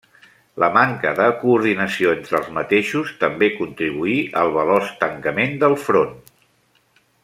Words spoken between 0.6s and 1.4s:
La manca de